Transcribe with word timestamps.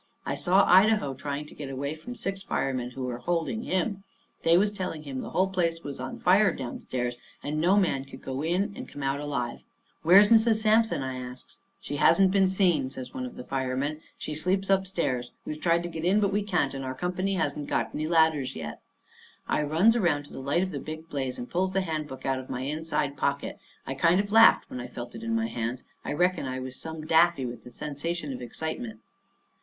I 0.25 0.33
saw 0.33 0.65
Idaho 0.65 1.13
trying 1.13 1.45
to 1.45 1.53
get 1.53 1.69
away 1.69 1.93
from 1.93 2.15
six 2.15 2.41
firemen 2.41 2.89
who 2.89 3.03
were 3.03 3.19
holding 3.19 3.61
him. 3.61 4.03
They 4.41 4.57
was 4.57 4.71
telling 4.71 5.03
him 5.03 5.21
the 5.21 5.29
whole 5.29 5.49
place 5.49 5.83
was 5.83 5.99
on 5.99 6.17
fire 6.17 6.51
down 6.55 6.79
stairs, 6.79 7.17
and 7.43 7.61
no 7.61 7.77
man 7.77 8.05
could 8.05 8.23
go 8.23 8.41
in 8.41 8.63
it 8.63 8.71
and 8.75 8.89
come 8.89 9.03
out 9.03 9.19
alive. 9.19 9.59
"Where's 10.01 10.29
Mrs. 10.29 10.55
Sampson?" 10.55 11.03
I 11.03 11.19
asks. 11.19 11.59
"She 11.79 11.97
hasn't 11.97 12.31
been 12.31 12.49
seen," 12.49 12.89
says 12.89 13.13
one 13.13 13.27
of 13.27 13.35
the 13.35 13.43
firemen. 13.43 13.99
"She 14.17 14.33
sleeps 14.33 14.71
up 14.71 14.87
stairs. 14.87 15.33
We've 15.45 15.61
tried 15.61 15.83
to 15.83 15.87
get 15.89 16.03
in, 16.03 16.19
but 16.19 16.33
we 16.33 16.41
can't, 16.41 16.73
and 16.73 16.83
our 16.83 16.95
company 16.95 17.35
hasn't 17.35 17.67
got 17.67 17.91
any 17.93 18.07
ladders 18.07 18.55
yet." 18.55 18.81
I 19.47 19.61
runs 19.61 19.95
around 19.95 20.23
to 20.25 20.33
the 20.33 20.39
light 20.41 20.63
of 20.63 20.71
the 20.71 20.79
big 20.79 21.09
blaze, 21.09 21.37
and 21.37 21.47
pulls 21.47 21.73
the 21.73 21.81
Handbook 21.81 22.25
out 22.25 22.39
of 22.39 22.49
my 22.49 22.61
inside 22.61 23.17
pocket. 23.17 23.59
I 23.85 23.93
kind 23.93 24.19
of 24.19 24.31
laughed 24.31 24.67
when 24.67 24.79
I 24.79 24.87
felt 24.87 25.13
it 25.13 25.21
in 25.21 25.35
my 25.35 25.45
hands 25.45 25.83
—I 26.03 26.13
reckon 26.13 26.47
I 26.47 26.59
was 26.59 26.75
some 26.75 27.05
daffy 27.05 27.45
with 27.45 27.63
the 27.63 27.69
sensation 27.69 28.33
of 28.33 28.41
excitement. 28.41 28.99